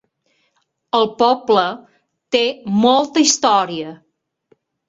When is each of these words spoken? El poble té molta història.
El 0.99 1.05
poble 1.19 1.65
té 2.37 2.41
molta 2.87 3.25
història. 3.27 3.93